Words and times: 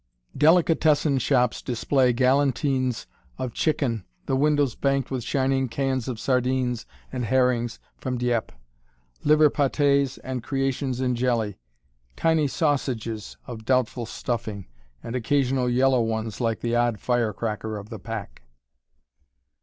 [Illustration: 0.33 0.47
(overloaded 0.47 0.65
cart 0.65 0.73
of 0.73 0.81
baskets)] 0.81 1.03
Delicatessen 1.05 1.19
shops 1.19 1.61
display 1.61 2.13
galantines 2.13 3.05
of 3.37 3.53
chicken, 3.53 4.05
the 4.25 4.35
windows 4.35 4.73
banked 4.73 5.11
with 5.11 5.23
shining 5.23 5.69
cans 5.69 6.07
of 6.07 6.19
sardines 6.19 6.87
and 7.13 7.25
herrings 7.25 7.77
from 7.99 8.17
Dieppe; 8.17 8.55
liver 9.23 9.51
patés 9.51 10.17
and 10.23 10.41
creations 10.41 11.01
in 11.01 11.13
jelly; 11.13 11.59
tiny 12.15 12.47
sausages 12.47 13.37
of 13.45 13.63
doubtful 13.63 14.07
stuffing, 14.07 14.65
and 15.03 15.15
occasional 15.15 15.69
yellow 15.69 16.01
ones 16.01 16.41
like 16.41 16.61
the 16.61 16.75
odd 16.75 16.99
fire 16.99 17.31
cracker 17.31 17.77
of 17.77 17.89
the 17.89 17.99
pack. 17.99 18.41